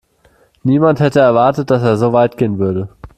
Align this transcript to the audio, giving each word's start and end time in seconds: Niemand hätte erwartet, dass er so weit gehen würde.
Niemand 0.63 0.99
hätte 0.99 1.19
erwartet, 1.19 1.69
dass 1.69 1.83
er 1.83 1.95
so 1.95 2.11
weit 2.11 2.35
gehen 2.35 2.57
würde. 2.57 2.89